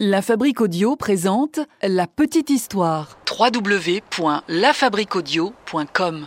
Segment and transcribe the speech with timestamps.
[0.00, 3.16] La Fabrique Audio présente La Petite Histoire.
[3.38, 6.26] www.lafabriquaudio.com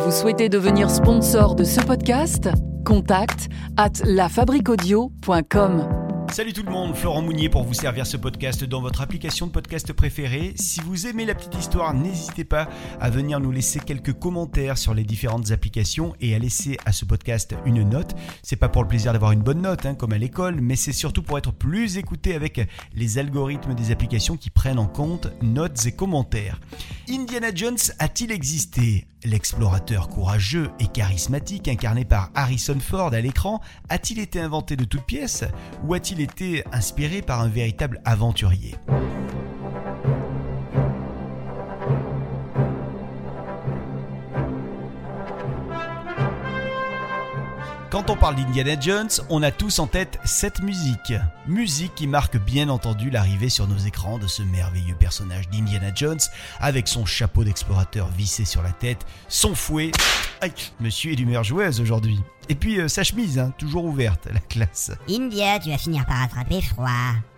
[0.00, 2.50] Vous souhaitez devenir sponsor de ce podcast?
[2.84, 5.99] Contact at lafabriquaudio.com
[6.32, 9.52] Salut tout le monde, Florent Mounier pour vous servir ce podcast dans votre application de
[9.52, 10.52] podcast préférée.
[10.54, 12.68] Si vous aimez la petite histoire, n'hésitez pas
[13.00, 17.04] à venir nous laisser quelques commentaires sur les différentes applications et à laisser à ce
[17.04, 18.14] podcast une note.
[18.44, 20.92] C'est pas pour le plaisir d'avoir une bonne note, hein, comme à l'école, mais c'est
[20.92, 22.60] surtout pour être plus écouté avec
[22.94, 26.60] les algorithmes des applications qui prennent en compte notes et commentaires.
[27.08, 29.04] Indiana Jones a-t-il existé?
[29.22, 35.04] L'explorateur courageux et charismatique incarné par Harrison Ford à l'écran a-t-il été inventé de toutes
[35.04, 35.44] pièces?
[35.84, 38.74] Ou a-t-il été inspiré par un véritable aventurier
[47.90, 51.12] Quand on parle d'Indiana Jones, on a tous en tête cette musique.
[51.48, 56.20] Musique qui marque bien entendu l'arrivée sur nos écrans de ce merveilleux personnage d'Indiana Jones,
[56.60, 59.90] avec son chapeau d'explorateur vissé sur la tête, son fouet.
[60.40, 62.20] Aïe, monsieur est d'humeur joueuse aujourd'hui.
[62.48, 64.92] Et puis euh, sa chemise, hein, toujours ouverte, la classe.
[65.08, 66.88] India, tu vas finir par attraper froid.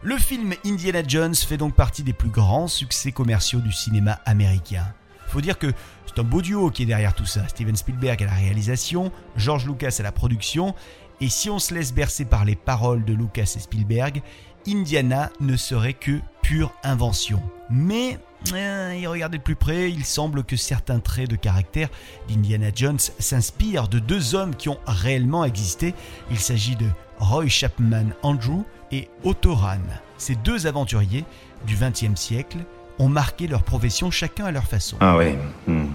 [0.03, 4.85] Le film Indiana Jones fait donc partie des plus grands succès commerciaux du cinéma américain.
[5.33, 5.73] Faut dire que
[6.05, 7.49] c'est un beau duo qui est derrière tout ça.
[7.49, 10.75] Steven Spielberg à la réalisation, George Lucas à la production.
[11.23, 14.21] Et si on se laisse bercer par les paroles de Lucas et Spielberg,
[14.69, 17.43] Indiana ne serait que pure invention.
[17.71, 18.19] Mais,
[18.53, 21.89] euh, y regarder de plus près, il semble que certains traits de caractère
[22.29, 25.95] d'Indiana Jones s'inspirent de deux hommes qui ont réellement existé.
[26.31, 29.81] Il s'agit de Roy Chapman Andrew et Otto Rahn.
[30.19, 31.25] Ces deux aventuriers
[31.67, 32.59] du XXe siècle
[32.99, 34.97] ont marqué leur profession chacun à leur façon.
[35.01, 35.39] Ah ouais.
[35.67, 35.87] hmm.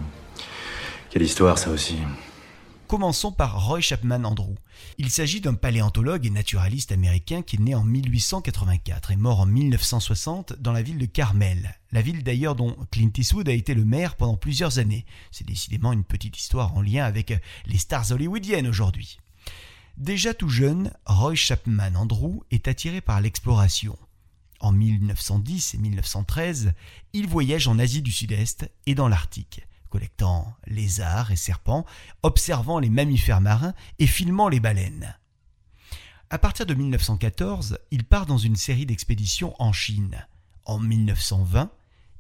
[1.09, 1.97] Quelle histoire ça aussi.
[2.87, 4.55] Commençons par Roy Chapman Andrew.
[4.97, 9.45] Il s'agit d'un paléontologue et naturaliste américain qui est né en 1884 et mort en
[9.45, 13.83] 1960 dans la ville de Carmel, la ville d'ailleurs dont Clint Eastwood a été le
[13.83, 15.05] maire pendant plusieurs années.
[15.31, 17.33] C'est décidément une petite histoire en lien avec
[17.65, 19.19] les stars hollywoodiennes aujourd'hui.
[19.97, 23.97] Déjà tout jeune, Roy Chapman Andrew est attiré par l'exploration.
[24.59, 26.73] En 1910 et 1913,
[27.13, 31.85] il voyage en Asie du Sud-Est et dans l'Arctique, collectant lézards et serpents,
[32.23, 35.15] observant les mammifères marins et filmant les baleines.
[36.29, 40.27] À partir de 1914, il part dans une série d'expéditions en Chine.
[40.65, 41.71] En 1920,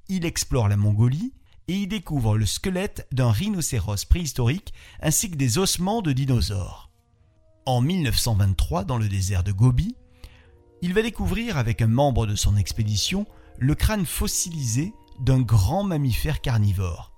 [0.07, 1.33] il explore la Mongolie
[1.67, 6.89] et y découvre le squelette d'un rhinocéros préhistorique ainsi que des ossements de dinosaures.
[7.65, 9.97] En 1923, dans le désert de Gobi,
[10.81, 13.25] il va découvrir avec un membre de son expédition
[13.57, 17.11] le crâne fossilisé d'un grand mammifère carnivore.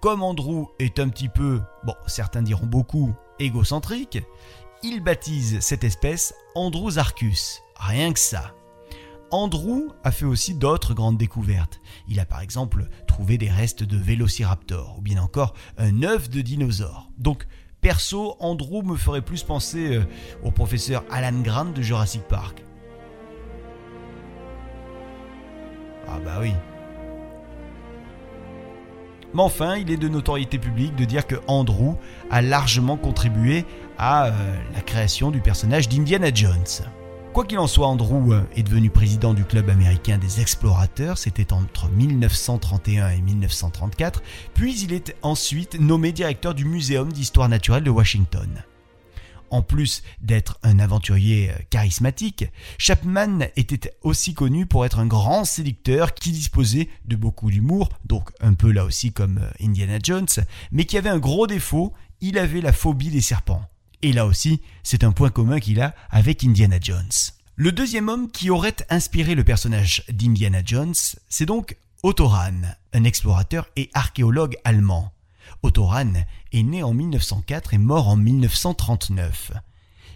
[0.00, 4.18] Comme Andrew est un petit peu, bon, certains diront beaucoup, égocentrique,
[4.82, 7.62] il baptise cette espèce Andrewsarchus.
[7.76, 8.54] Rien que ça.
[9.30, 11.80] Andrew a fait aussi d'autres grandes découvertes.
[12.06, 16.42] Il a par exemple trouvé des restes de vélociraptor ou bien encore un œuf de
[16.42, 17.08] dinosaure.
[17.16, 17.46] Donc,
[17.80, 20.04] perso, Andrew me ferait plus penser euh,
[20.44, 22.62] au professeur Alan Grant de Jurassic Park.
[26.14, 26.52] Ah bah oui.
[29.34, 31.96] Mais enfin, il est de notoriété publique de dire que Andrew
[32.30, 33.64] a largement contribué
[33.98, 34.30] à euh,
[34.72, 36.86] la création du personnage d'Indiana Jones.
[37.32, 41.52] Quoi qu'il en soit, Andrew euh, est devenu président du club américain des explorateurs, c'était
[41.52, 44.22] entre 1931 et 1934,
[44.54, 48.62] puis il est ensuite nommé directeur du Muséum d'histoire naturelle de Washington.
[49.50, 52.46] En plus d'être un aventurier euh, charismatique,
[52.78, 58.30] Chapman était aussi connu pour être un grand séducteur qui disposait de beaucoup d'humour, donc
[58.40, 60.26] un peu là aussi comme euh, Indiana Jones,
[60.72, 63.62] mais qui avait un gros défaut, il avait la phobie des serpents.
[64.02, 67.10] Et là aussi, c'est un point commun qu'il a avec Indiana Jones.
[67.56, 70.94] Le deuxième homme qui aurait inspiré le personnage d'Indiana Jones,
[71.28, 75.13] c'est donc Otto Rahn, un explorateur et archéologue allemand.
[75.64, 79.52] Otto Rahn est né en 1904 et mort en 1939.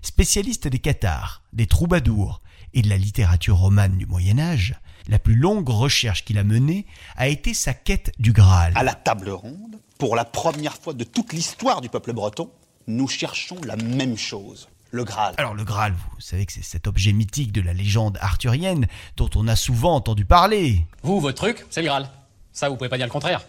[0.02, 2.42] Spécialiste des cathares, des troubadours
[2.74, 4.74] et de la littérature romane du Moyen Âge,
[5.08, 6.84] la plus longue recherche qu'il a menée
[7.16, 8.74] a été sa quête du Graal.
[8.76, 12.50] À la table ronde, pour la première fois de toute l'histoire du peuple breton,
[12.86, 14.68] nous cherchons la même chose.
[14.90, 15.34] Le Graal.
[15.38, 18.86] Alors le Graal, vous savez que c'est cet objet mythique de la légende arthurienne
[19.16, 20.84] dont on a souvent entendu parler.
[21.02, 22.10] Vous, votre truc, c'est le Graal.
[22.52, 23.40] Ça, vous pouvez pas dire le contraire.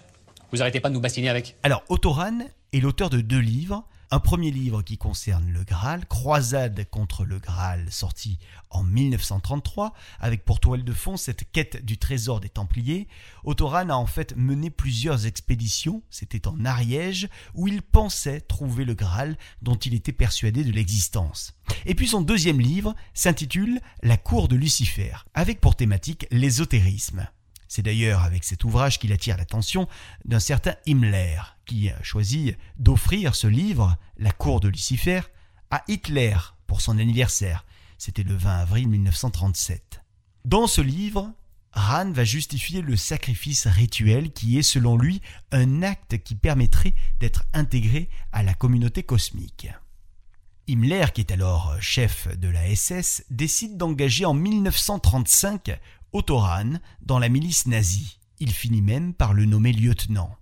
[0.51, 1.55] Vous arrêtez pas de nous bassiner avec.
[1.63, 6.07] Alors Otto Rahn est l'auteur de deux livres, Un premier livre qui concerne le Graal,
[6.07, 8.39] Croisade contre le Graal, sorti
[8.71, 13.07] en 1933, avec pour toile de fond cette quête du trésor des Templiers.
[13.43, 18.95] Autoran a en fait mené plusieurs expéditions, c'était en Ariège, où il pensait trouver le
[18.95, 21.53] Graal dont il était persuadé de l'existence.
[21.85, 27.27] Et puis son deuxième livre s'intitule La cour de Lucifer, avec pour thématique l'ésotérisme.
[27.69, 29.87] C'est d'ailleurs avec cet ouvrage qu'il attire l'attention
[30.25, 35.21] d'un certain Himmler, qui a choisi d'offrir ce livre, La cour de Lucifer,
[35.69, 36.35] à Hitler
[36.65, 37.65] pour son anniversaire.
[37.99, 40.01] C'était le 20 avril 1937.
[40.45, 41.31] Dans ce livre,
[41.71, 47.45] Rahn va justifier le sacrifice rituel qui est selon lui un acte qui permettrait d'être
[47.53, 49.69] intégré à la communauté cosmique.
[50.67, 55.79] Himmler, qui est alors chef de la SS, décide d'engager en 1935
[56.11, 56.41] Otto
[57.01, 58.19] dans la milice nazie.
[58.39, 60.35] Il finit même par le nommer lieutenant.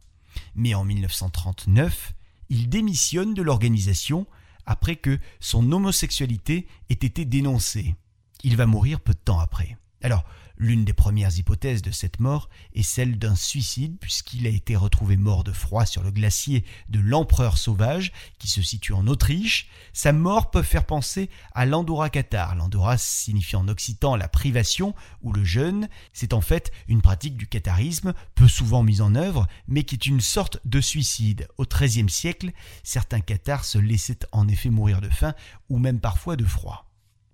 [0.55, 2.13] Mais en 1939,
[2.49, 4.27] il démissionne de l'organisation
[4.65, 7.95] après que son homosexualité ait été dénoncée.
[8.43, 9.77] Il va mourir peu de temps après.
[10.01, 10.25] Alors,
[10.59, 15.15] L'une des premières hypothèses de cette mort est celle d'un suicide puisqu'il a été retrouvé
[15.15, 19.69] mort de froid sur le glacier de l'Empereur sauvage qui se situe en Autriche.
[19.93, 22.55] Sa mort peut faire penser à l'Andorra Qatar.
[22.55, 25.89] L'Andorra signifie en occitan la privation ou le jeûne.
[26.11, 30.07] C'est en fait une pratique du catharisme peu souvent mise en œuvre mais qui est
[30.07, 31.47] une sorte de suicide.
[31.57, 32.51] Au XIIIe siècle,
[32.83, 35.35] certains cathares se laissaient en effet mourir de faim
[35.69, 36.86] ou même parfois de froid.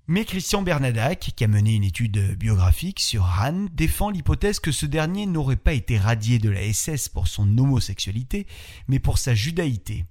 [0.08, 4.86] Mais Christian Bernadac, qui a mené une étude biographique sur Hahn, défend l'hypothèse que ce
[4.86, 8.46] dernier n'aurait pas été radié de la SS pour son homosexualité,
[8.90, 10.06] mais pour sa judaïté.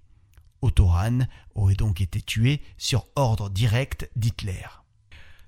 [0.63, 4.65] Otto Hahn aurait donc été tué sur ordre direct d'Hitler.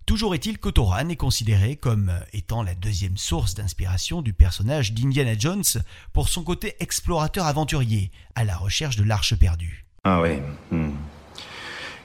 [0.05, 5.39] Toujours est-il qu'Otto Hahn est considéré comme étant la deuxième source d'inspiration du personnage d'Indiana
[5.39, 5.65] Jones
[6.13, 9.87] pour son côté explorateur aventurier, à la recherche de l'arche perdue.
[10.03, 10.43] Ah ouais.
[10.71, 10.91] Hmm.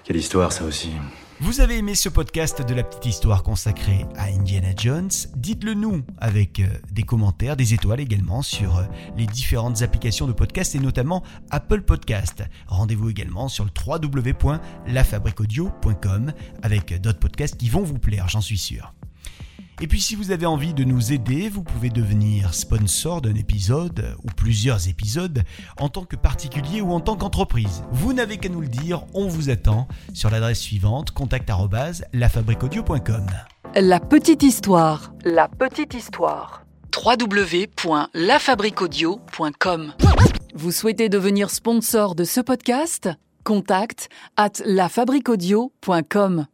[0.05, 0.91] Quelle histoire ça aussi.
[1.41, 5.09] Vous avez aimé ce podcast de la petite histoire consacrée à Indiana Jones?
[5.37, 8.83] Dites-le nous avec euh, des commentaires, des étoiles également sur euh,
[9.15, 12.43] les différentes applications de podcast et notamment Apple Podcast.
[12.67, 18.93] Rendez-vous également sur le www.lafabricaudio.com avec d'autres podcasts qui vont vous plaire, j'en suis sûr.
[19.81, 24.13] Et puis si vous avez envie de nous aider, vous pouvez devenir sponsor d'un épisode
[24.23, 25.43] ou plusieurs épisodes
[25.79, 27.83] en tant que particulier ou en tant qu'entreprise.
[27.91, 33.25] Vous n'avez qu'à nous le dire, on vous attend sur l'adresse suivante contact@lafabricaudio.com.
[33.75, 36.65] La petite histoire, la petite histoire.
[36.93, 39.93] www.lafabricaudio.com
[40.55, 43.07] Vous souhaitez devenir sponsor de ce podcast?
[43.45, 46.47] Contact at lafabricaudio.com